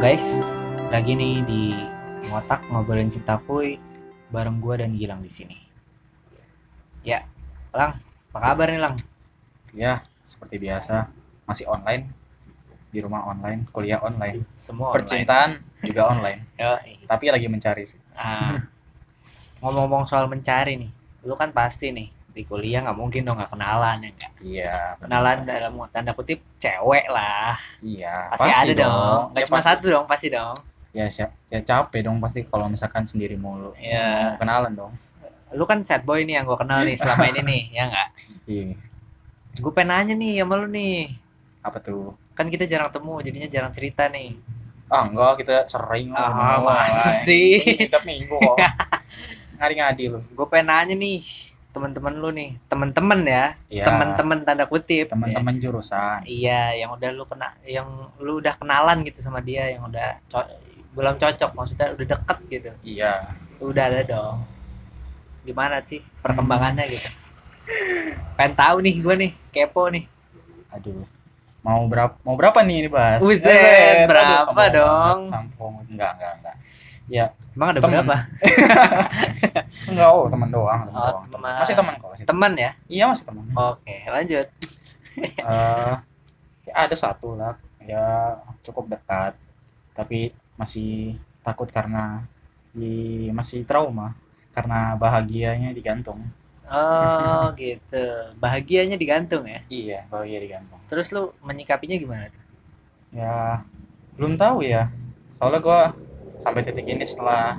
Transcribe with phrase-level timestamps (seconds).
[0.00, 0.56] guys,
[0.88, 1.76] lagi nih di
[2.32, 3.76] ngotak ngobrolin cinta kuy
[4.32, 5.60] bareng gua dan Gilang di sini.
[7.04, 7.28] Ya,
[7.76, 8.00] Lang,
[8.32, 8.96] apa kabar nih Lang?
[9.76, 11.12] Ya, seperti biasa,
[11.44, 12.08] masih online
[12.88, 14.96] di rumah online, kuliah online, Semua online.
[14.96, 15.50] percintaan
[15.84, 16.48] juga online.
[16.64, 17.04] Yoi.
[17.04, 18.00] Tapi lagi mencari sih.
[18.16, 18.56] Ah,
[19.60, 20.88] ngomong-ngomong soal mencari nih,
[21.28, 24.29] lu kan pasti nih di kuliah nggak mungkin dong nggak kenalan ya?
[24.40, 28.32] Iya, Kenalan dalam tanda kutip cewek lah, iya.
[28.32, 29.20] pasti, ada dong.
[29.30, 29.68] Nggak Ya, cuma pasti.
[29.68, 30.56] satu dong, pasti dong.
[30.90, 31.30] Ya, siap.
[31.46, 33.76] ya capek dong pasti kalau misalkan sendiri mulu.
[33.76, 34.34] Iya.
[34.34, 34.92] Mau kenalan dong.
[35.50, 38.08] Lu kan sad boy nih yang gua kenal nih selama ini nih, ya nggak?
[38.46, 38.66] Iya.
[39.52, 41.10] Gue pengen nanya nih sama lu nih,
[41.60, 42.16] Apa tuh?
[42.32, 44.32] kan kita jarang temu jadinya jarang cerita nih
[44.88, 46.64] Ah, enggak, kita sering Ah, ketemu.
[46.64, 47.52] masa Ay, sih?
[47.84, 48.56] Tiap minggu kok.
[49.60, 50.18] Ngadi-ngadi lu.
[50.24, 51.20] gue pengen nanya nih
[51.70, 53.84] teman-teman lu nih teman-teman ya Iya.
[53.84, 56.20] teman-teman tanda kutip Teman-teman jurusan.
[56.24, 60.50] iya yang udah lu kena yang lu udah kenalan gitu sama dia yang udah co-
[60.90, 63.14] belum cocok maksudnya udah deket gitu Iya.
[63.58, 64.42] udah ada dong
[65.40, 67.08] gimana sih perkembangannya gitu
[68.34, 70.04] pengen tahu nih gue nih kepo nih
[70.70, 71.06] Aduh.
[71.60, 73.20] Mau berapa mau berapa nih ini bahas?
[73.20, 75.18] Buset, Aduh, berapa sombong dong?
[75.20, 75.74] banget, Sombong.
[75.92, 76.56] Enggak, enggak, enggak.
[77.06, 77.92] Ya, emang ada Temen.
[78.00, 78.16] berapa
[79.90, 81.24] enggak oh, teman doang, teman Oh, doang.
[81.28, 81.56] teman.
[81.60, 82.52] Masih teman kok, masih teman.
[82.56, 83.44] ya Iya, masih teman.
[83.52, 84.46] oke lanjut
[85.20, 85.94] Eh,
[86.64, 89.34] ya ada satu lah, ya cukup dekat.
[89.92, 92.24] Tapi masih takut karena
[92.70, 94.14] di masih trauma
[94.48, 96.24] karena bahagianya digantung.
[96.70, 98.04] Oh gitu
[98.38, 100.78] bahagianya digantung ya Iya, bahagia digantung.
[100.86, 102.42] terus lu menyikapinya gimana tuh
[103.10, 103.66] Ya,
[104.14, 104.86] belum tahu ya.
[105.34, 105.90] Soalnya gua
[106.38, 107.58] sampai titik ini setelah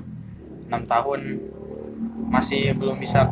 [0.71, 1.43] enam tahun
[2.31, 3.27] masih belum bisa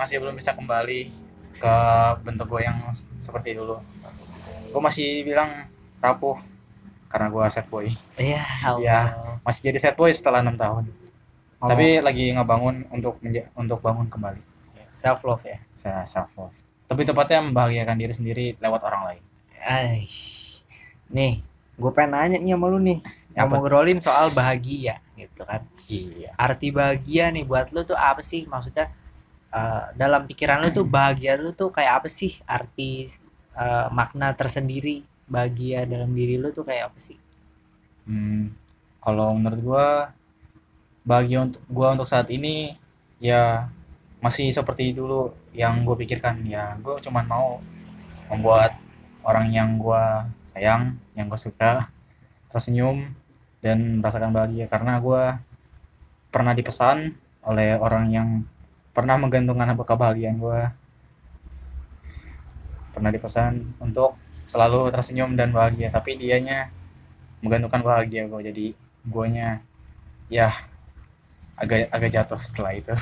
[0.00, 1.12] masih belum bisa kembali
[1.60, 1.74] ke
[2.24, 2.80] bentuk gue yang
[3.20, 3.76] seperti dulu.
[4.72, 5.68] Gue masih bilang
[6.00, 6.40] rapuh
[7.12, 7.84] karena gua sad boy.
[8.16, 8.80] Iya, Allah.
[8.80, 9.00] Iya.
[9.44, 10.88] Masih jadi sad boy setelah enam tahun.
[11.60, 13.20] Ngomong Tapi lagi ngebangun untuk
[13.52, 14.40] untuk bangun kembali.
[14.90, 15.60] self love ya.
[15.76, 16.56] Saya self love.
[16.88, 19.22] Tapi tepatnya membahagiakan diri sendiri lewat orang lain.
[19.60, 20.08] Ay.
[21.12, 21.44] Nih,
[21.76, 22.98] gue pengen nanya nih sama lu nih.
[23.36, 23.46] Apa?
[23.46, 25.60] Mau ngobrolin soal bahagia gitu kan.
[25.84, 26.32] Iya.
[26.34, 28.48] Arti bahagia nih buat lu tuh apa sih?
[28.48, 28.88] Maksudnya
[29.52, 32.40] eh, dalam pikiran lu tuh bahagia lu tuh kayak apa sih?
[32.48, 33.04] Arti
[33.54, 37.20] eh, makna tersendiri bahagia dalam diri lu tuh kayak apa sih?
[38.08, 38.50] Hmm,
[38.98, 39.86] kalau menurut gua
[41.06, 42.76] bahagia untuk gua untuk saat ini
[43.20, 43.68] ya
[44.20, 46.44] masih seperti dulu yang gue pikirkan.
[46.44, 47.60] Ya gue cuman mau
[48.30, 48.76] membuat
[49.24, 51.90] orang yang gua sayang yang gue suka
[52.52, 53.12] tersenyum
[53.64, 54.68] dan merasakan bahagia.
[54.68, 55.40] Karena gua
[56.30, 58.28] pernah dipesan oleh orang yang
[58.92, 60.76] pernah menggantungkan kebahagiaan gua.
[62.90, 65.88] Pernah dipesan untuk selalu tersenyum dan bahagia.
[65.94, 66.74] Tapi dianya
[67.40, 68.66] menggantungkan bahagia gue jadi
[69.08, 69.64] guanya
[70.28, 70.52] ya
[71.60, 72.94] agak agak jatuh setelah itu.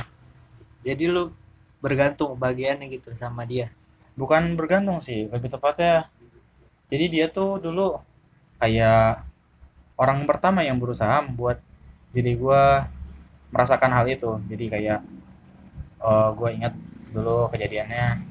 [0.82, 1.30] Jadi lu
[1.78, 3.70] bergantung bahagiannya gitu sama dia.
[4.18, 6.10] bukan bergantung sih lebih tepatnya
[6.88, 8.00] jadi dia tuh dulu
[8.56, 9.22] kayak
[10.00, 11.60] orang pertama yang berusaha membuat
[12.16, 12.88] diri gua
[13.52, 14.40] merasakan hal itu.
[14.48, 15.00] Jadi kayak
[16.00, 16.74] eh gue ingat
[17.12, 18.24] dulu kejadiannya.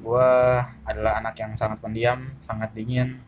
[0.00, 0.56] Gua
[0.88, 3.20] adalah anak yang sangat pendiam sangat dingin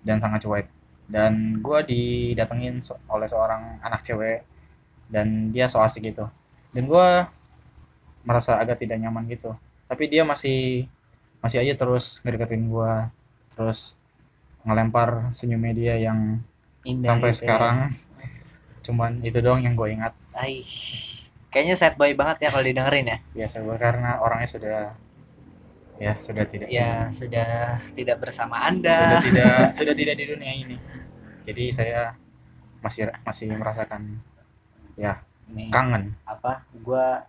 [0.00, 0.66] dan sangat cuek.
[1.06, 2.80] Dan gua didatengin
[3.12, 4.40] oleh seorang anak cewek
[5.10, 6.26] dan dia so asik gitu
[6.74, 7.30] dan gua
[8.26, 9.54] merasa agak tidak nyaman gitu
[9.86, 10.90] tapi dia masih
[11.38, 13.10] masih aja terus ngedeketin gua
[13.54, 14.02] terus
[14.66, 16.42] ngelempar senyumnya dia yang
[16.82, 17.40] Indah sampai gitu ya.
[17.46, 17.76] sekarang
[18.86, 20.62] cuman itu doang yang gue ingat Ay.
[21.48, 23.18] Kayaknya sad boy banget ya kalau didengerin ya.
[23.32, 24.78] biasa gue karena orangnya sudah
[25.96, 28.98] ya sudah tidak Ya sudah tidak bersama sudah Anda.
[29.24, 30.76] tidak sudah tidak di dunia ini
[31.48, 32.02] jadi saya
[32.84, 34.20] masih masih merasakan
[34.96, 35.14] ya
[35.46, 36.66] Nih, kangen apa?
[36.82, 37.22] Gua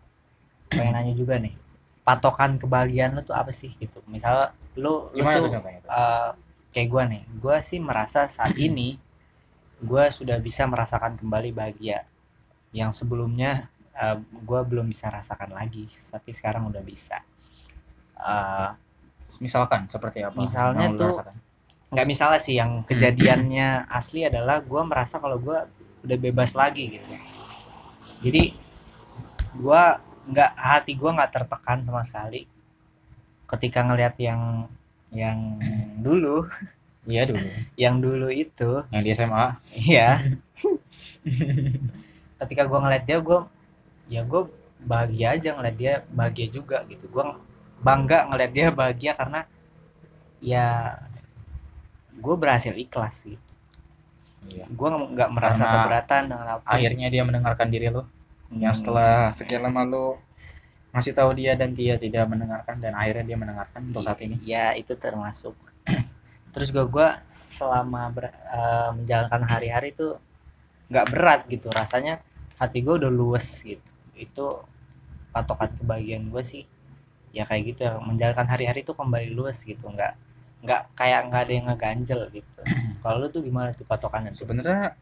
[0.67, 1.53] pengen nanya juga nih.
[2.01, 3.99] Patokan kebahagiaan lu tuh apa sih gitu?
[4.07, 6.29] Misalnya lu lu gimana tuh tuh contohnya tuh eh,
[6.73, 7.23] kayak gua nih.
[7.37, 8.95] Gua sih merasa saat ini
[9.77, 12.07] gua sudah bisa merasakan kembali bahagia
[12.73, 17.21] yang sebelumnya eh, gua belum bisa rasakan lagi, tapi sekarang udah bisa.
[18.17, 18.69] Eh,
[19.43, 21.35] misalkan seperti apa Misalnya lu tuh- rasakan?
[21.87, 25.63] nggak misalnya sih yang kejadiannya asli adalah gua merasa kalau gua
[26.03, 27.07] udah bebas lagi gitu
[28.23, 28.53] jadi
[29.57, 32.45] gua nggak hati gua nggak tertekan sama sekali
[33.47, 34.67] ketika ngelihat yang
[35.11, 35.39] yang
[36.01, 36.43] dulu.
[37.07, 37.47] Iya dulu.
[37.79, 38.71] Yang dulu itu.
[38.91, 39.47] Yang di SMA
[39.87, 40.19] ya
[42.43, 43.47] ketika gua ngeliat dia gua
[44.11, 44.51] ya gua
[44.83, 47.07] bahagia aja ngeliat dia bahagia juga gitu.
[47.07, 47.39] Gua
[47.79, 49.47] bangga ngeliat dia bahagia karena
[50.43, 50.99] ya
[52.17, 53.37] gue berhasil ikhlas sih
[54.45, 54.65] iya.
[54.69, 56.65] Gue nggak merasa Karena keberatan dengan apa.
[56.69, 58.03] akhirnya dia mendengarkan diri lo
[58.53, 60.05] yang setelah sekian lama lo
[60.95, 64.39] ngasih tahu dia dan dia tidak mendengarkan dan akhirnya dia mendengarkan untuk saat ini.
[64.41, 65.53] Ya itu termasuk.
[66.55, 70.17] Terus gue gua selama ber- eh, menjalankan hari-hari itu
[70.89, 71.67] nggak berat gitu.
[71.69, 72.23] Rasanya
[72.57, 73.91] hati gue udah luwes gitu.
[74.17, 74.47] Itu
[75.35, 76.63] patokan kebahagiaan gue sih.
[77.35, 79.85] Ya kayak gitu ya menjalankan hari-hari itu kembali luwes gitu.
[79.85, 80.17] Nggak
[80.65, 82.61] nggak kayak nggak ada yang ngeganjel gitu.
[83.03, 84.97] Kalau lu tuh gimana tuh patokannya sebenarnya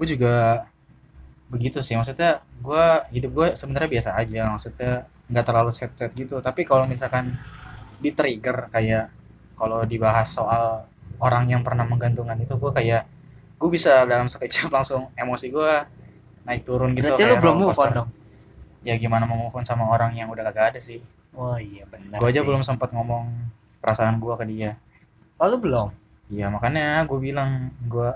[0.00, 0.66] gue juga
[1.52, 1.94] begitu sih.
[1.94, 4.48] Maksudnya gue hidup gue sebenarnya biasa aja.
[4.48, 4.92] Maksudnya
[5.28, 6.40] nggak terlalu set set gitu.
[6.40, 7.36] Tapi kalau misalkan
[8.02, 9.12] di trigger kayak
[9.54, 10.88] kalau dibahas soal
[11.22, 13.06] orang yang pernah menggantungkan itu gue kayak
[13.60, 15.72] gue bisa dalam sekejap langsung emosi gue
[16.48, 17.12] naik turun gitu.
[17.12, 18.08] Berarti lu kayak belum roller move on dong?
[18.82, 20.98] Ya gimana mau move on sama orang yang udah kagak ada sih.
[21.32, 23.24] Oh iya benar gue aja belum sempat ngomong
[23.82, 24.70] perasaan gue ke dia.
[25.36, 25.90] Oh lu belum.
[26.30, 27.50] Iya makanya gue bilang
[27.84, 28.08] gue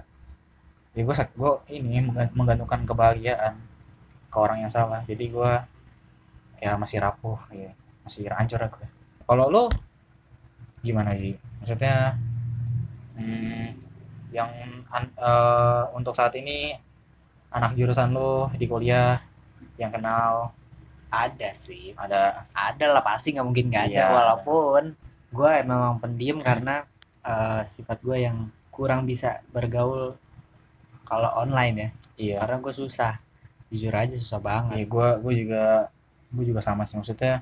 [0.97, 3.59] ya gue gue ini mengga- menggantungkan kebahagiaan
[4.31, 5.03] ke orang yang salah.
[5.05, 5.53] Jadi gue
[6.63, 7.75] ya masih rapuh ya.
[8.07, 8.81] Masih hancur aku.
[9.27, 9.67] Kalau lo
[10.81, 11.35] gimana sih?
[11.59, 12.15] Maksudnya
[13.19, 13.67] hmm,
[14.31, 14.49] yang
[14.89, 16.73] an- eh, untuk saat ini
[17.51, 19.19] anak jurusan lo di kuliah
[19.77, 20.55] yang kenal?
[21.11, 21.93] Ada sih.
[21.97, 22.47] Ada.
[22.53, 24.07] Ada lah pasti nggak mungkin nggak ada Iya.
[24.13, 24.83] walaupun
[25.37, 26.83] gue memang pendiam karena
[27.21, 30.17] eh, sifat gue yang kurang bisa bergaul
[31.05, 31.89] kalau online ya.
[32.17, 32.37] Iya.
[32.43, 33.21] Karena gue susah.
[33.69, 34.81] Jujur aja susah banget.
[34.81, 35.65] Ya gue gue juga
[36.33, 37.41] gue juga sama sih maksudnya.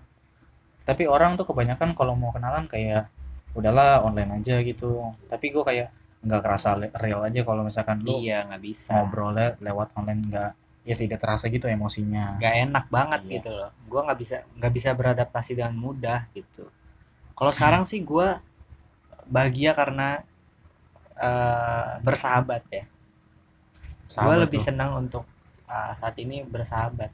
[0.85, 3.09] Tapi orang tuh kebanyakan kalau mau kenalan kayak
[3.57, 5.15] udahlah online aja gitu.
[5.27, 5.89] Tapi gue kayak
[6.25, 8.97] nggak kerasa real aja kalau misalkan lu iya nggak bisa.
[8.97, 10.51] ngobrolnya lewat online nggak
[10.85, 12.41] ya tidak terasa gitu emosinya.
[12.41, 13.33] Nggak enak banget Iya.
[13.41, 13.71] gitu loh.
[13.89, 16.65] Gue nggak bisa nggak bisa beradaptasi dengan mudah gitu
[17.35, 18.29] kalau sekarang sih gue
[19.27, 20.23] bahagia karena
[21.19, 22.85] eh, bersahabat ya.
[24.15, 24.67] Gue lebih tuh.
[24.71, 25.25] senang untuk
[25.67, 27.11] eh, saat ini bersahabat.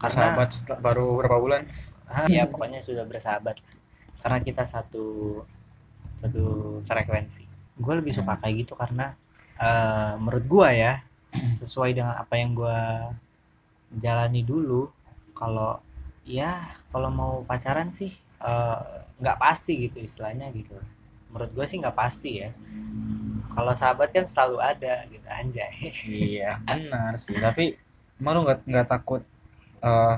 [0.00, 1.62] Karena sahabat setel- baru berapa bulan?
[2.10, 3.62] Ah, ya pokoknya sudah bersahabat
[4.20, 5.40] karena kita satu
[6.18, 6.44] satu
[6.84, 7.44] frekuensi.
[7.80, 9.16] Gue lebih suka kayak gitu karena
[9.56, 11.00] eh, menurut gue ya
[11.30, 12.78] sesuai dengan apa yang gue
[13.96, 14.90] jalani dulu
[15.34, 15.78] kalau
[16.26, 18.10] ya kalau mau pacaran sih
[18.40, 18.80] eh,
[19.20, 20.76] nggak pasti gitu istilahnya gitu.
[21.30, 22.50] Menurut gue sih nggak pasti ya.
[23.50, 25.72] Kalau sahabat kan selalu ada gitu anjay.
[26.06, 27.36] Iya benar sih.
[27.36, 27.76] Tapi
[28.18, 29.22] emang lu nggak nggak takut
[29.80, 30.16] eh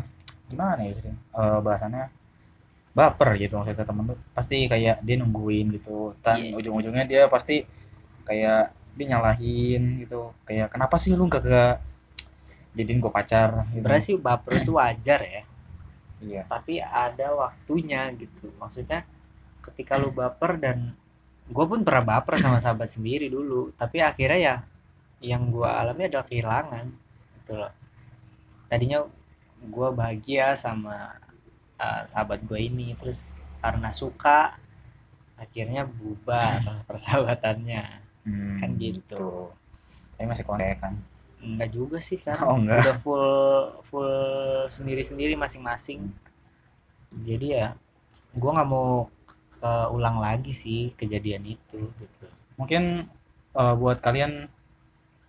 [0.50, 2.08] gimana ya sih Eh, bahasannya
[2.92, 4.16] baper gitu maksudnya temen lu.
[4.32, 6.12] Pasti kayak dia nungguin gitu.
[6.20, 6.56] Dan Iya.
[6.60, 7.64] ujung-ujungnya dia pasti
[8.22, 10.30] kayak dia nyalahin gitu.
[10.44, 11.76] Kayak kenapa sih lu gak gak
[12.72, 13.84] jadiin gue pacar gitu.
[13.84, 15.44] sebenarnya sih baper itu wajar ya
[16.22, 16.42] iya.
[16.46, 18.54] Tapi ada waktunya gitu.
[18.56, 19.04] Maksudnya
[19.62, 20.94] ketika lu baper dan
[21.46, 23.74] gue pun pernah baper sama sahabat sendiri dulu.
[23.74, 24.56] Tapi akhirnya ya
[25.22, 26.86] yang gue alami adalah kehilangan
[27.42, 27.72] gitu loh.
[28.70, 29.04] Tadinya
[29.62, 31.18] gue bahagia sama
[31.76, 32.94] uh, sahabat gue ini.
[32.94, 34.56] Terus karena suka
[35.36, 38.02] akhirnya bubar persahabatannya.
[38.22, 39.50] Hmm, kan gitu.
[40.14, 40.94] tapi masih kontekan
[41.42, 43.26] enggak juga sih kan oh enggak udah full
[43.82, 44.14] full
[44.70, 46.08] sendiri-sendiri masing-masing.
[47.12, 47.74] Jadi ya
[48.38, 49.10] gua nggak mau
[49.62, 52.26] keulang lagi sih kejadian itu gitu.
[52.56, 53.06] Mungkin
[53.58, 54.48] eh, buat kalian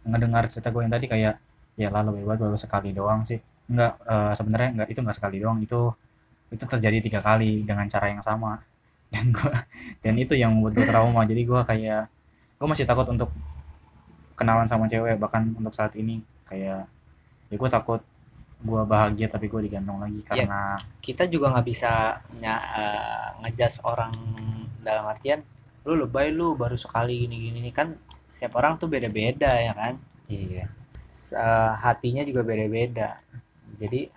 [0.04, 1.40] ngedengar cerita gue yang tadi kayak
[1.80, 3.42] ya lalu bebas baru sekali doang sih.
[3.70, 5.58] Enggak eh, sebenarnya enggak itu enggak sekali doang.
[5.62, 5.94] Itu
[6.54, 8.62] itu terjadi tiga kali dengan cara yang sama.
[9.14, 9.54] Dan gua
[10.02, 11.22] dan itu yang membuat gue trauma.
[11.22, 12.10] Jadi gua kayak
[12.58, 13.30] gue masih takut untuk
[14.34, 16.86] kenalan sama cewek bahkan untuk saat ini kayak
[17.50, 18.02] ya gue takut
[18.64, 24.14] gua bahagia tapi gue digantung lagi karena kita juga nggak bisa nya- eh, ngejudge orang
[24.80, 25.44] dalam artian
[25.84, 27.92] lu lebay lu baru sekali gini gini kan
[28.32, 29.94] setiap orang tuh beda-beda ya kan?
[30.32, 30.66] Iya.
[31.14, 33.20] S- eh, hatinya juga beda-beda.
[33.78, 34.08] Jadi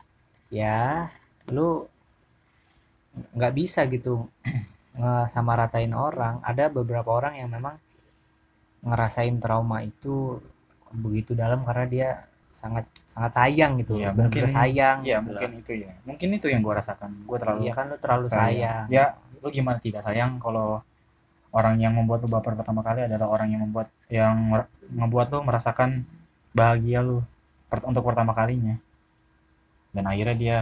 [0.49, 1.11] ya
[1.53, 1.85] lu
[3.37, 4.31] nggak bisa gitu
[5.29, 6.41] sama ratain orang.
[6.41, 7.77] Ada beberapa orang yang memang
[8.87, 10.39] ngerasain trauma itu
[10.95, 12.09] begitu dalam karena dia
[12.49, 13.99] sangat sangat sayang gitu.
[14.01, 15.93] Iya, benar-benar mungkin- sayang ya gitu mungkin itu ya.
[16.09, 17.11] Mungkin itu yang gue rasakan.
[17.29, 18.87] Gue terlalu iya kan lu terlalu sayang.
[18.89, 19.13] ya
[19.43, 20.81] lu gimana tidak sayang kalau
[21.53, 24.57] orang yang membuat lu baper pertama kali adalah orang yang membuat yang
[24.89, 26.07] ngebuat lu merasakan
[26.57, 27.21] bahagia lu
[27.69, 28.79] per- untuk pertama kalinya.
[29.93, 30.59] Dan akhirnya dia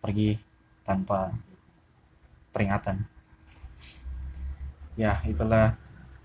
[0.00, 0.38] pergi
[0.86, 1.34] tanpa
[2.54, 3.04] peringatan.
[4.96, 5.76] Ya itulah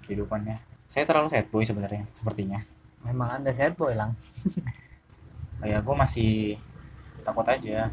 [0.03, 0.57] kehidupannya
[0.93, 2.61] saya terlalu sad boy sebenarnya sepertinya.
[3.01, 4.13] Memang anda sad boy lang.
[5.65, 6.31] Kayak gue masih
[7.25, 7.89] takut aja.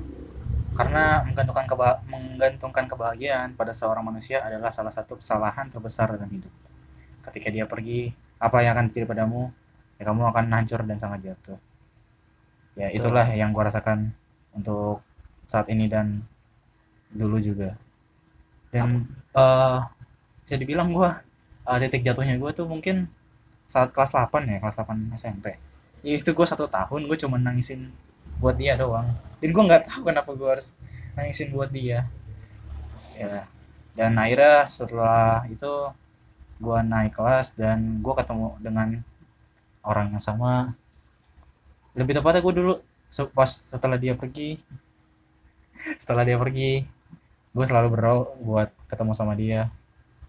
[0.76, 6.52] Karena menggantungkan keba- menggantungkan kebahagiaan pada seorang manusia adalah salah satu kesalahan terbesar dalam hidup.
[7.24, 9.48] Ketika dia pergi apa yang akan terjadi padamu?
[9.96, 11.56] Ya kamu akan hancur dan sangat jatuh.
[12.76, 13.00] Ya Betul.
[13.00, 14.12] itulah yang gua rasakan
[14.52, 15.00] untuk
[15.48, 16.20] saat ini dan
[17.08, 17.80] dulu juga.
[18.68, 19.80] Dan eh
[20.44, 21.29] bisa dibilang gua
[21.76, 23.06] eh, titik jatuhnya gua tuh mungkin
[23.70, 25.54] saat kelas 8 ya kelas 8 SMP
[26.02, 27.92] ya itu gua satu tahun gue cuma nangisin
[28.40, 29.12] buat dia doang.
[29.38, 30.74] Dan gua nggak tahu kenapa gua harus
[31.12, 32.08] nangisin buat dia.
[33.16, 33.44] Ya
[33.94, 35.92] dan akhirnya setelah itu
[36.56, 38.88] gua naik kelas dan gua ketemu dengan
[39.84, 40.72] orang yang sama.
[41.92, 42.74] Lebih tepatnya gue dulu
[43.34, 44.62] pas setelah dia pergi
[46.00, 46.86] setelah dia pergi
[47.50, 49.68] gue selalu berdoa buat ketemu sama dia.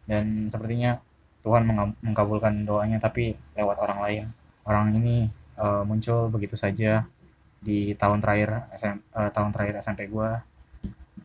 [0.09, 0.99] Dan sepertinya
[1.41, 4.23] Tuhan menga- mengabulkan doanya tapi lewat orang lain.
[4.65, 7.05] Orang ini eh, muncul begitu saja
[7.61, 10.29] di tahun terakhir SM, eh, tahun terakhir SMP gue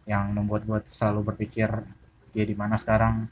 [0.07, 1.69] yang membuat gue selalu berpikir
[2.33, 3.29] dia di mana sekarang?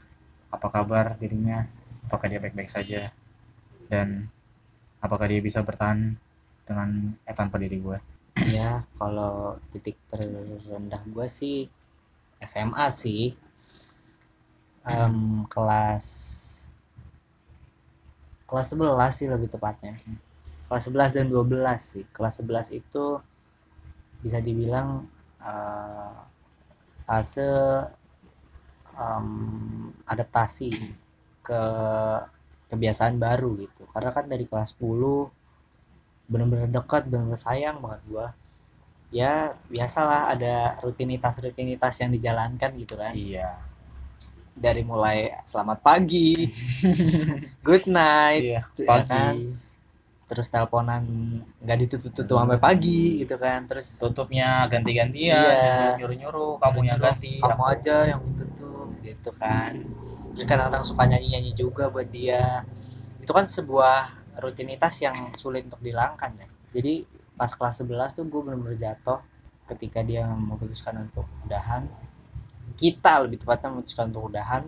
[0.53, 1.65] Apa kabar dirinya?
[2.05, 3.09] Apakah dia baik-baik saja?
[3.89, 4.29] Dan
[5.01, 6.17] apakah dia bisa bertahan
[6.65, 7.99] dengan eh, tanpa diri gue
[8.35, 11.71] ya kalau titik terendah gue sih
[12.43, 13.33] SMA sih.
[14.85, 16.05] Em, kelas
[18.45, 19.97] kelas 11 sih lebih tepatnya.
[20.69, 22.05] Kelas 11 dan 12 sih.
[22.13, 23.05] Kelas 11 itu
[24.21, 25.05] bisa dibilang
[25.41, 26.17] eh,
[27.05, 27.49] fase
[28.97, 29.27] em,
[30.05, 30.69] adaptasi
[31.45, 31.61] ke
[32.71, 33.85] kebiasaan baru gitu.
[33.93, 35.29] Karena kan dari kelas 10
[36.25, 38.27] bener-bener dekat bener-bener sayang banget gua.
[39.13, 43.13] Ya biasalah ada rutinitas-rutinitas yang dijalankan gitu kan.
[43.13, 43.74] Iya
[44.55, 46.31] dari mulai selamat pagi
[47.65, 49.09] good night iya ya pagi.
[49.11, 49.35] kan?
[50.25, 51.05] terus teleponan
[51.61, 53.61] nggak ditutup-tutup sampai pagi gitu kan.
[53.69, 56.01] Terus tutupnya ganti-gantian Iya.
[56.01, 57.37] nyuruh-nyuruh kamu yang ganti.
[57.37, 59.69] Kamu aku- aja yang ditutup gitu kan.
[60.33, 62.65] Terus kadang-kadang suka nyanyi-nyanyi juga buat dia.
[63.21, 63.97] Itu kan sebuah
[64.41, 66.47] rutinitas yang sulit untuk dihilangkan ya.
[66.73, 67.05] Jadi
[67.37, 69.21] pas kelas 11 tuh gue bener-bener jatuh
[69.69, 71.85] ketika dia memutuskan untuk udahan
[72.75, 74.63] kita lebih tepatnya memutuskan untuk udahan.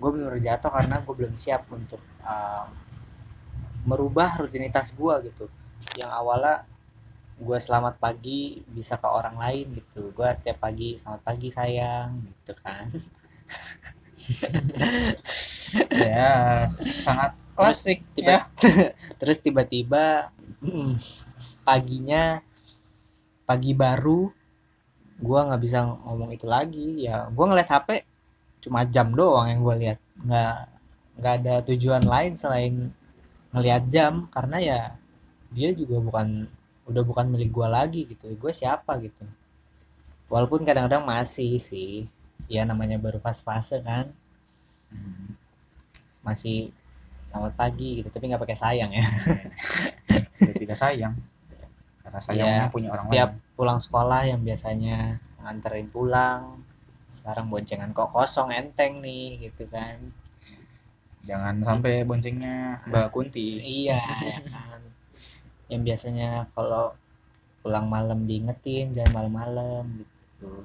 [0.00, 2.66] Gue bener-bener jatuh karena gue belum siap untuk uh,
[3.84, 5.46] merubah rutinitas gue gitu.
[6.00, 6.56] Yang awalnya
[7.36, 10.10] gue selamat pagi bisa ke orang lain gitu.
[10.16, 12.86] Gue tiap pagi selamat pagi sayang gitu kan.
[15.92, 18.72] Ya sangat klasik tiba- ya.
[19.20, 20.30] Terus tiba-tiba
[21.62, 22.40] paginya
[23.46, 24.30] pagi baru
[25.20, 27.06] gua nggak bisa ngomong itu lagi.
[27.08, 28.04] Ya gua ngeliat HP
[28.66, 29.98] cuma jam doang yang gua lihat.
[30.20, 30.56] Nggak
[31.16, 32.92] nggak ada tujuan lain selain
[33.56, 34.80] ngelihat jam karena ya
[35.48, 36.44] dia juga bukan
[36.86, 38.30] udah bukan milik gua lagi gitu.
[38.36, 39.24] Gue siapa gitu.
[40.30, 42.06] Walaupun kadang-kadang masih sih.
[42.46, 44.12] Ya namanya baru fase-fase kan.
[44.92, 45.34] Hmm,
[46.22, 46.70] masih
[47.26, 49.04] selamat pagi gitu tapi nggak pakai sayang ya.
[50.38, 51.14] Dia tidak sayang.
[52.06, 56.60] Karena sayangnya Iya, punya orang setiap lain pulang sekolah yang biasanya nganterin pulang.
[57.08, 59.96] Sekarang boncengan kok kosong enteng nih gitu kan.
[61.26, 63.58] Jangan sampai boncengnya Mbak Kunti.
[63.58, 64.80] Iya ya kan.
[65.66, 66.94] Yang biasanya kalau
[67.64, 70.62] pulang malam diingetin jangan malam-malam gitu.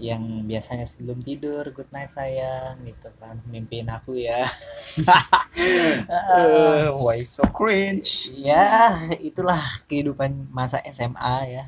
[0.00, 3.42] Yang biasanya sebelum tidur good night sayang gitu kan.
[3.50, 4.46] Mimpiin aku ya.
[6.32, 8.32] Eh, why so cringe?
[8.40, 11.64] Ya itulah kehidupan masa SMA ya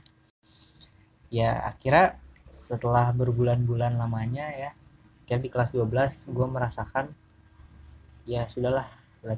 [1.34, 2.14] ya akhirnya
[2.54, 4.70] setelah berbulan-bulan lamanya ya
[5.26, 5.90] kan di kelas 12
[6.30, 7.10] gue merasakan
[8.22, 8.86] ya sudahlah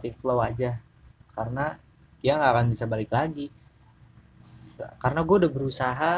[0.04, 0.82] it flow aja.
[1.32, 1.78] Karena
[2.20, 3.48] dia nggak akan bisa balik lagi.
[4.98, 6.14] Karena gue udah berusaha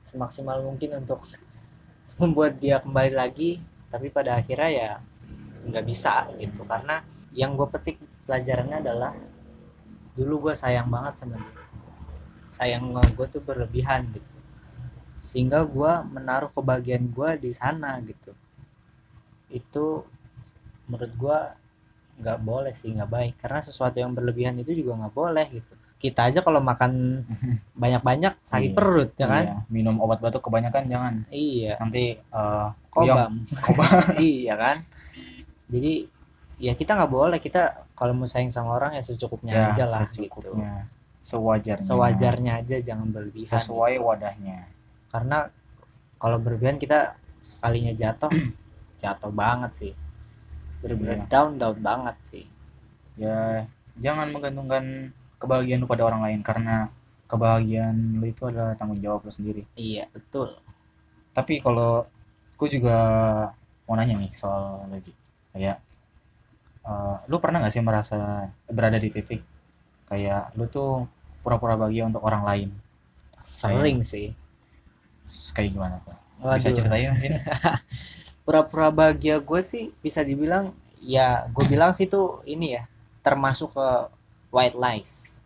[0.00, 1.22] semaksimal mungkin untuk
[2.20, 4.90] membuat dia kembali lagi tapi pada akhirnya ya
[5.68, 6.64] nggak bisa gitu.
[6.64, 7.04] Karena
[7.36, 9.12] yang gue petik pelajarannya adalah
[10.16, 11.64] dulu gue sayang banget sama dia.
[12.48, 14.35] Sayang gue tuh berlebihan gitu
[15.26, 18.30] sehingga gue menaruh kebahagiaan gue di sana gitu.
[19.50, 20.06] Itu
[20.86, 21.38] menurut gue
[22.22, 23.34] nggak boleh sih nggak baik.
[23.42, 25.74] Karena sesuatu yang berlebihan itu juga nggak boleh gitu.
[25.98, 27.24] Kita aja kalau makan
[27.82, 28.76] banyak-banyak sakit Iya.
[28.78, 29.44] perut ya kan?
[29.50, 31.14] Iya, minum obat batuk kebanyakan jangan.
[31.34, 31.74] Iya.
[31.82, 32.14] Nanti
[32.94, 33.34] kuyang.
[33.58, 34.12] kobam.
[34.22, 34.76] Iya kan?
[35.66, 36.06] Jadi
[36.62, 37.38] ya kita nggak boleh.
[37.42, 40.30] Kita kalau mau sayang sama orang ya secukupnya ya aja lah gitu.
[40.30, 40.86] secukupnya.
[41.18, 41.82] Sewajarnya.
[41.82, 43.50] Sewajarnya aja jangan berlebihan.
[43.50, 44.75] Sesuai wadahnya
[45.16, 45.48] karena
[46.20, 48.28] kalau berlebihan kita sekalinya jatuh
[49.02, 49.92] jatuh banget sih.
[50.84, 51.28] Bener-bener Iya.
[51.32, 52.44] down down banget sih.
[53.16, 53.64] Ya
[53.96, 55.08] jangan menggantungkan
[55.40, 56.92] kebahagiaan lu pada orang lain karena
[57.32, 59.64] kebahagiaan lu itu adalah tanggung jawab lu sendiri.
[59.72, 60.52] Iya betul.
[61.32, 62.04] Tapi kalau
[62.60, 62.96] gue juga
[63.88, 65.16] mau nanya nih soal lagi
[65.56, 65.80] kayak
[66.84, 69.40] eh, lu pernah gak sih merasa berada di titik
[70.06, 71.08] kayak lu tuh
[71.40, 72.68] pura-pura bahagia untuk orang lain?
[73.46, 74.34] Sering sih
[75.52, 76.14] kayak gimana tuh?
[76.54, 76.76] Bisa Waduh.
[76.78, 77.32] ceritain mungkin?
[78.46, 80.70] Pura-pura bahagia gue sih bisa dibilang
[81.02, 82.86] ya gue bilang sih tuh ini ya
[83.26, 83.88] termasuk ke
[84.54, 85.42] white lies.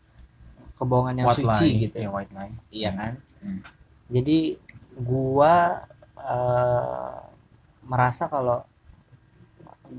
[0.76, 1.80] Kebohongan yang white suci lie.
[1.88, 1.96] gitu.
[1.96, 2.54] Ya white lie.
[2.68, 3.12] Iya kan?
[3.40, 3.64] Hmm.
[4.12, 4.60] jadi
[5.00, 5.80] gua
[6.20, 7.16] eh,
[7.88, 8.60] merasa kalau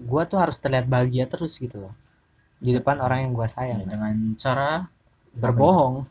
[0.06, 1.94] gua tuh harus terlihat bahagia terus gitu loh.
[2.62, 4.94] Di depan orang yang gua Ya, sayang dengan cara
[5.34, 6.06] berbohong.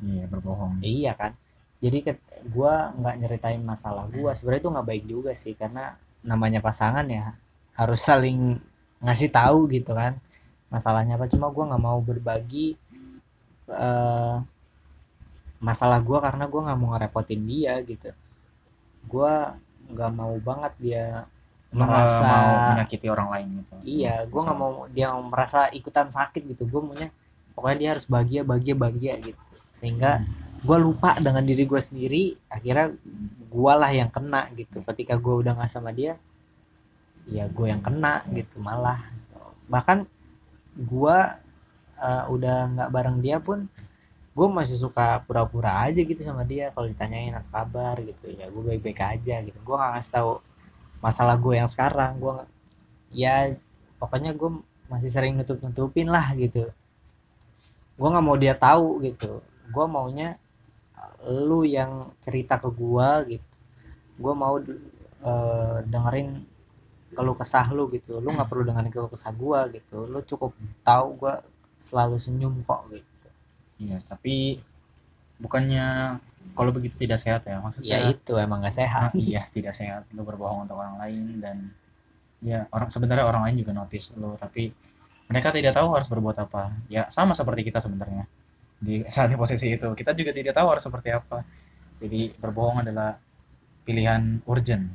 [0.00, 0.80] Iya berbohong.
[0.80, 1.36] Iya kan
[1.76, 2.12] jadi ke,
[2.48, 4.32] gua nggak nyeritain masalah gua.
[4.32, 7.36] Sebenarnya itu nggak baik juga sih karena namanya pasangan ya
[7.76, 8.56] harus saling
[9.04, 10.16] ngasih tahu gitu kan
[10.72, 11.28] masalahnya apa.
[11.28, 12.80] Cuma gua nggak mau berbagi
[13.68, 14.36] eh,
[15.60, 18.10] masalah gua karena gua nggak mau ngerepotin dia gitu.
[19.04, 19.52] Gua
[19.92, 21.06] nggak mau banget dia
[21.76, 23.74] lu merasa mau menyakiti orang lain gitu.
[23.84, 26.64] Iya gua nggak mau dia merasa ikutan sakit gitu.
[26.72, 27.12] Gua maunya
[27.52, 29.40] pokoknya dia harus bahagia bahagia bahagia gitu.
[29.76, 30.24] Sehingga
[30.66, 32.92] gua lupa dengan diri gua sendiri akhirnya
[33.48, 34.82] gua lah yang kena gitu.
[34.82, 36.18] Ketika gua udah nggak sama dia
[37.26, 39.02] ya gue yang kena gitu malah.
[39.66, 40.06] Bahkan
[40.86, 41.42] gua
[41.98, 43.66] eh, udah nggak bareng dia pun
[44.36, 46.68] gue masih suka pura-pura aja gitu sama dia.
[46.76, 49.58] Kalau ditanyain apa kabar gitu ya gue baik-baik aja gitu.
[49.64, 50.32] Gue nggak ngasih tahu
[51.00, 52.20] masalah gue yang sekarang.
[52.20, 52.36] Gue
[53.16, 53.56] ya
[53.96, 54.60] pokoknya gue
[54.92, 56.68] masih sering nutup nutupin lah gitu.
[57.96, 59.40] Gue nggak mau dia tahu gitu.
[59.72, 60.36] Gue maunya
[61.26, 63.56] lu yang cerita ke gue gitu.
[64.16, 66.40] Gue mau eh, dengerin
[67.12, 68.22] keluh kesah lu gitu.
[68.22, 70.06] Lu nggak perlu dengerin keluh kesah gue gitu.
[70.06, 70.54] Lu cukup
[70.86, 71.34] tahu gue
[71.76, 73.28] selalu senyum kok gitu.
[73.76, 74.56] Iya tapi
[75.36, 76.16] bukannya
[76.56, 77.58] kalau begitu tidak sehat ya?
[77.58, 79.10] Ya maksudnya itu emang gak sehat.
[79.12, 80.08] Iya tidak sehat.
[80.16, 81.68] Lu berbohong untuk orang lain dan
[82.40, 84.70] ya orang sebenarnya orang lain juga notice lu tapi
[85.26, 86.72] mereka tidak tahu harus berbuat apa.
[86.88, 88.24] Ya sama seperti kita sebenarnya
[88.76, 89.88] di saat di posisi itu.
[89.92, 91.42] Kita juga tidak tahu harus seperti apa.
[91.96, 93.16] Jadi berbohong adalah
[93.82, 94.90] pilihan urgent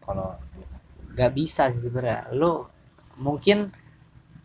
[0.00, 0.74] kalau gitu.
[1.12, 2.32] gak bisa sih sebenarnya.
[2.32, 2.64] Lu
[3.20, 3.68] mungkin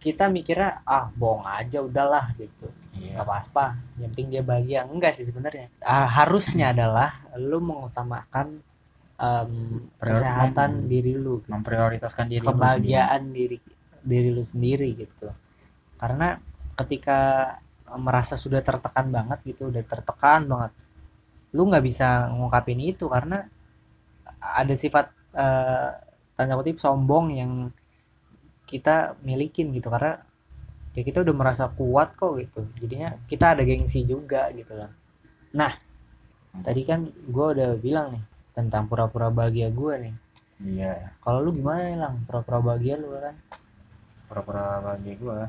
[0.02, 2.68] kita mikirnya ah bohong aja udahlah gitu.
[2.92, 3.80] Gak apa-apa.
[4.02, 4.80] Yang penting dia bahagia.
[4.84, 5.72] Enggak sih sebenarnya.
[5.80, 8.60] Ah, harusnya adalah lu mengutamakan
[10.02, 11.54] Prior- kesehatan mem- diri lu gitu.
[11.54, 12.58] memprioritaskan diri lu sendiri.
[12.58, 13.58] kebahagiaan diri
[14.02, 15.30] diri lu sendiri gitu.
[15.96, 16.42] Karena
[16.74, 17.20] ketika
[18.00, 20.72] merasa sudah tertekan banget gitu udah tertekan banget.
[21.56, 23.44] Lu nggak bisa ngungkapin itu karena
[24.40, 25.90] ada sifat eh,
[26.38, 27.52] tanda kutip sombong yang
[28.68, 29.92] kita milikin gitu.
[29.92, 30.20] Karena
[30.96, 32.64] ya kita udah merasa kuat kok gitu.
[32.80, 34.92] Jadinya kita ada gengsi juga gitu loh
[35.52, 35.68] nah
[36.64, 38.24] tadi kan gue udah bilang nih
[38.56, 40.16] tentang pura-pura bahagia gue nih.
[40.64, 41.16] Iya.
[41.24, 42.24] Kalau lu gimana nih lang?
[42.24, 43.36] Pura-pura bahagia lu kan
[44.32, 45.40] pura-pura bahagia gue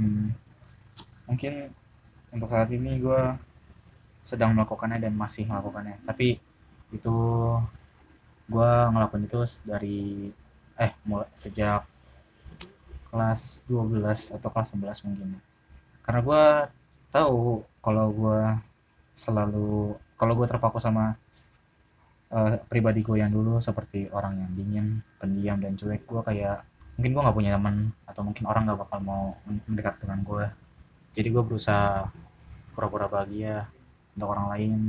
[0.00, 0.26] hmm,
[1.26, 1.72] mungkin
[2.32, 3.22] untuk saat ini gue
[4.22, 5.98] sedang melakukannya dan masih melakukannya.
[6.06, 6.38] Tapi
[6.94, 7.16] itu
[8.46, 10.30] gue ngelakuin itu dari
[10.78, 11.84] eh mulai sejak
[13.12, 15.28] kelas 12 atau kelas 11 mungkin.
[16.00, 16.44] Karena gue
[17.12, 18.40] tahu kalau gue
[19.12, 21.18] selalu kalau gue terpaku sama
[22.32, 24.86] eh, pribadi gue yang dulu seperti orang yang dingin
[25.20, 26.64] pendiam dan cuek gue kayak
[26.96, 27.76] mungkin gue nggak punya teman
[28.08, 29.36] atau mungkin orang nggak bakal mau
[29.68, 30.44] mendekat dengan gue
[31.12, 32.08] jadi gue berusaha
[32.72, 33.68] pura-pura bahagia
[34.16, 34.80] untuk orang lain.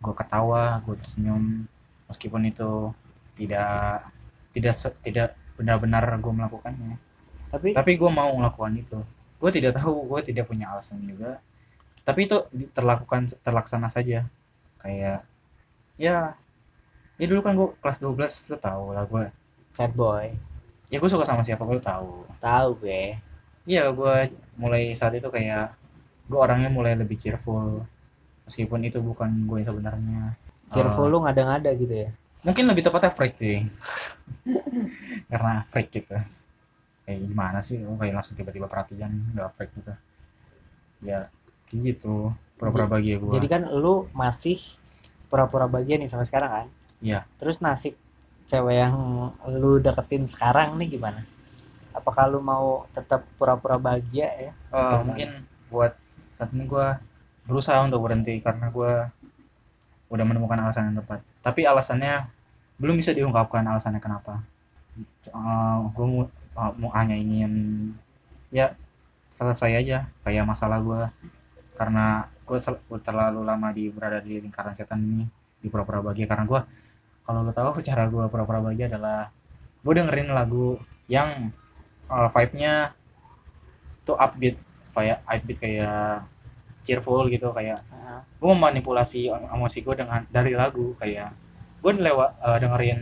[0.00, 1.64] Gue ketawa gue tersenyum.
[2.08, 2.92] Meskipun itu
[3.32, 4.12] tidak
[4.52, 7.00] tidak tidak benar-benar gue melakukannya.
[7.48, 9.00] Tapi tapi gue mau melakukan itu.
[9.40, 11.40] Gue tidak tahu gue tidak punya alasan juga.
[12.04, 12.36] Tapi itu
[12.76, 14.28] terlakukan terlaksana saja.
[14.84, 15.24] Kayak
[15.96, 16.36] ya
[17.16, 19.32] ya dulu kan gue kelas 12 lo tau lah gue
[19.72, 20.28] sad boy.
[20.92, 22.28] Ya gue suka sama siapa gue tahu.
[22.36, 23.16] Tahu gue
[23.64, 24.14] Iya, gue
[24.60, 25.72] mulai saat itu kayak
[26.28, 27.84] gue orangnya mulai lebih cheerful
[28.44, 30.22] meskipun itu bukan gue yang sebenarnya.
[30.68, 32.10] cheerful Eh, lu ngada-ngada gitu ya
[32.44, 33.64] mungkin lebih tepatnya freak sih,
[35.32, 36.12] karena freak gitu.
[37.08, 37.80] Kayak gimana sih?
[37.80, 39.92] Gue kayak langsung tiba-tiba perhatian nggak freak gitu.
[41.00, 41.32] Ya,
[41.72, 42.28] kayak gitu.
[42.60, 43.32] Pura-pura bahagia gue.
[43.32, 44.60] jadi kan lu masih
[45.26, 46.66] pura-pura bahagia nih sampai sekarang kan
[47.02, 47.26] Iya.
[47.36, 47.98] terus nasib
[48.46, 48.94] cewek yang
[49.50, 51.26] lu deketin sekarang nih gimana
[51.94, 54.52] apakah lu mau tetap pura-pura bahagia ya?
[54.52, 55.30] Eh, mungkin
[55.70, 55.94] buat
[56.34, 56.86] saat ini gue
[57.46, 58.92] berusaha untuk berhenti karena gue
[60.10, 61.22] udah menemukan alasan yang tepat.
[61.40, 62.26] Tapi alasannya
[62.82, 64.42] belum bisa diungkapkan alasannya kenapa.
[65.94, 67.52] Gue mau, eh, mau hanya ingin
[68.50, 68.74] ya
[69.30, 71.02] selesai aja kayak masalah gue
[71.74, 72.58] karena gue
[73.02, 75.26] terlalu lama di berada di lingkaran setan ini
[75.62, 76.26] di pura-pura bahagia.
[76.26, 76.60] Karena gue
[77.22, 79.30] kalau lo tahu cara gue pura-pura bahagia adalah
[79.84, 81.54] gue dengerin lagu yang
[82.14, 82.94] uh, vibe-nya
[84.06, 84.54] tuh upbeat
[84.94, 86.22] kayak upbeat kayak
[86.86, 88.20] cheerful gitu kayak Heeh.
[88.38, 91.32] gue memanipulasi em- emosi gue dengan dari lagu kayak
[91.82, 93.00] gue lewat eh, dengerin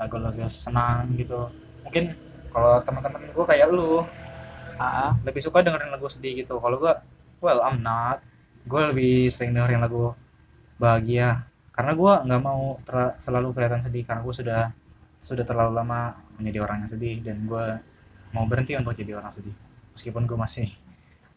[0.00, 1.48] lagu-lagu senang gitu.
[1.84, 2.04] Mungkin
[2.48, 4.00] kalau teman-teman gue kayak lu
[4.80, 6.56] Ah, lebih suka dengerin lagu sedih gitu.
[6.56, 6.88] Kalau gue
[7.44, 8.24] well I'm not.
[8.64, 10.16] Gue lebih sering dengerin lagu
[10.80, 11.44] bahagia.
[11.68, 14.72] Karena gue nggak mau ter- selalu kelihatan sedih karena gue sudah
[15.20, 17.66] sudah terlalu lama menjadi orang yang sedih dan gue
[18.30, 19.54] mau berhenti untuk jadi orang sedih.
[19.94, 20.66] Meskipun gue masih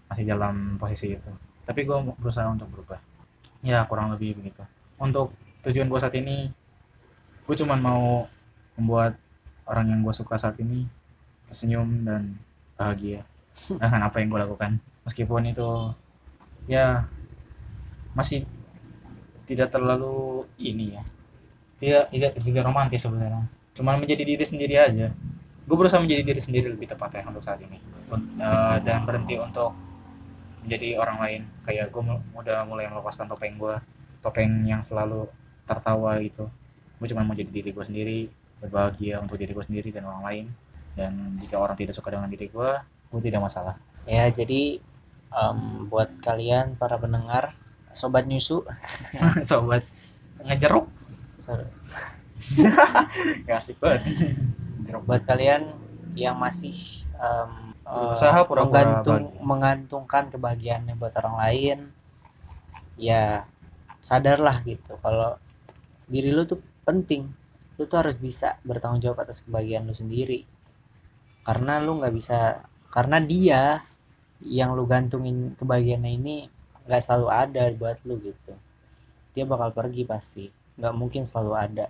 [0.07, 1.31] masih dalam posisi itu.
[1.65, 3.01] Tapi gue berusaha untuk berubah.
[3.65, 4.61] Ya kurang lebih begitu.
[4.99, 5.33] Untuk
[5.65, 6.51] tujuan gue saat ini
[7.43, 8.27] gue cuman mau
[8.79, 9.19] membuat
[9.67, 10.87] orang yang gue suka saat ini
[11.43, 12.39] tersenyum dan
[12.79, 13.27] bahagia
[13.81, 14.71] dengan apa yang gue lakukan.
[15.03, 15.69] Meskipun itu
[16.69, 17.03] ya
[18.13, 18.45] masih
[19.43, 21.03] tidak terlalu ini ya.
[21.81, 23.49] Tidak tidak tidak romantis sebenarnya.
[23.73, 25.11] Cuman menjadi diri sendiri aja
[25.63, 27.79] gue berusaha menjadi diri sendiri lebih tepatnya untuk saat ini.
[28.13, 29.73] Eh, dan berhenti untuk
[30.63, 31.41] menjadi orang lain.
[31.63, 32.03] Kayak gue
[32.35, 33.75] udah mulai melepaskan topeng gue
[34.23, 35.27] topeng yang selalu
[35.63, 36.47] tertawa gitu.
[36.99, 38.19] Gue cuma mau jadi diri gue sendiri
[38.63, 40.45] berbahagia untuk diri gue sendiri dan orang lain.
[40.93, 42.71] Dan jika orang tidak suka dengan diri gue
[43.13, 43.75] gue tidak masalah.
[44.03, 44.83] Ya jadi
[45.31, 47.55] em, buat kalian para pendengar
[47.95, 48.67] sobat nyusu.
[49.49, 49.83] Sobat
[50.43, 50.91] ngejeruk
[53.47, 54.03] gak asik banget
[54.93, 55.73] jeruk buat kalian
[56.13, 56.77] yang masih
[57.17, 57.49] eh,
[58.13, 59.41] Usaha pura-pura menggantung, bahagia.
[59.41, 61.77] mengantungkan kebahagiaannya buat orang lain
[62.95, 63.49] ya
[63.97, 65.01] sadarlah gitu.
[65.01, 65.35] Kalau
[66.05, 67.25] diri lu tuh penting
[67.81, 70.45] lu tuh harus bisa bertanggung jawab atas kebahagiaan lu sendiri.
[71.41, 72.61] Karena lu nggak bisa
[72.93, 73.81] karena dia
[74.45, 76.35] yang lu gantungin kebahagiaannya ini
[76.85, 78.53] nggak selalu ada buat lu gitu.
[79.33, 80.45] Dia bakal pergi pasti
[80.77, 81.85] nggak mungkin selalu ada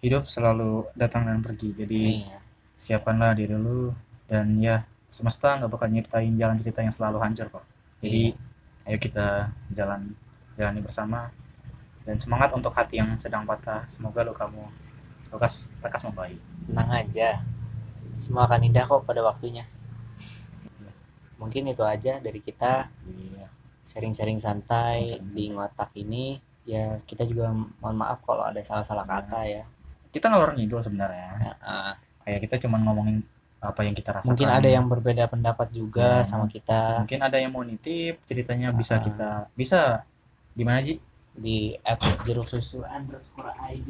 [0.00, 1.76] hidup selalu datang dan pergi.
[1.76, 2.38] Jadi Iya.
[2.76, 3.92] siapkanlah diri lu
[4.24, 7.64] dan ya semesta nggak bakal nyiptain jalan cerita yang selalu hancur kok.
[8.00, 8.32] Jadi
[8.88, 10.16] ayo kita jalan
[10.56, 11.28] jalani bersama
[12.08, 13.84] dan semangat untuk hati yang sedang patah.
[13.92, 14.64] Semoga lu kamu
[15.36, 16.40] lekas lekas membaik.
[16.66, 17.44] Tenang aja.
[18.16, 19.64] Semua akan indah kok pada waktunya.
[21.40, 22.88] Mungkin itu aja dari kita.
[23.04, 23.46] Iya.
[23.84, 26.40] Sharing-sharing santai Sharing-sharing di ngotak ini.
[26.68, 29.12] Ya kita juga mohon maaf kalau ada salah-salah Iya.
[29.20, 29.64] kata ya
[30.10, 31.28] kita ngalor ngidul sebenarnya.
[31.62, 33.22] Nah, kayak kita cuma ngomongin
[33.60, 34.32] apa yang kita rasakan.
[34.32, 36.26] Mungkin ada yang berbeda pendapat juga Iya.
[36.26, 37.04] sama kita.
[37.04, 39.02] mungkin ada yang mau nitip ceritanya bisa Ah.
[39.02, 39.80] kita bisa.
[40.50, 40.98] Di mana Ji?
[41.30, 43.88] di app jeruk susu underscore id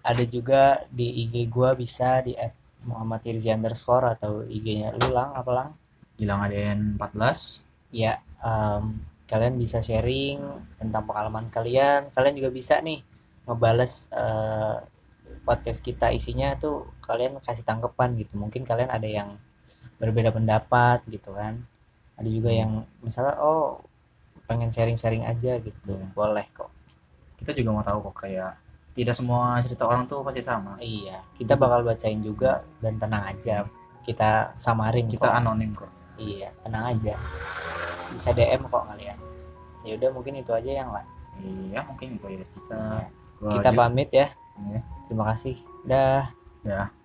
[0.00, 5.34] ada juga di ig gua bisa di app Muhammad Irzi underscore atau ig-nya lu lang
[5.34, 5.68] apa lang?
[6.16, 10.38] Gilang ADN 14 ya em, kalian bisa sharing
[10.76, 12.08] tentang pengalaman kalian.
[12.10, 13.02] Kalian juga bisa nih
[13.44, 14.76] ngebales eh,
[15.42, 18.38] podcast kita isinya tuh kalian kasih tanggapan gitu.
[18.38, 19.36] Mungkin kalian ada yang
[19.98, 21.62] berbeda pendapat gitu kan.
[22.18, 23.82] Ada juga yang misalnya oh
[24.46, 25.94] pengen sharing-sharing aja gitu.
[25.94, 26.08] Iya.
[26.14, 26.70] boleh kok.
[27.38, 28.58] Kita juga mau tahu kok kayak
[28.92, 30.78] tidak semua cerita orang tuh pasti sama.
[30.78, 33.66] Iya kita bakal bacain juga dan tenang aja.
[34.02, 35.38] Kita samarin kita kok.
[35.38, 35.90] anonim kok.
[36.18, 37.14] Iya tenang aja.
[38.12, 39.18] Bisa dm kok kalian.
[39.82, 41.02] Ya udah mungkin itu aja yang lah
[41.40, 42.80] iya mungkin itu ya kita.
[43.42, 43.58] Iya.
[43.58, 44.28] Kita pamit ya
[44.60, 44.80] Iya.
[45.08, 46.30] terima kasih dah
[46.62, 47.01] Dah.